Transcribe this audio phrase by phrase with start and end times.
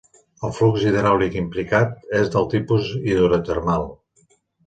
[0.47, 3.87] El flux hidràulic implicat és del tipus hidrotermal.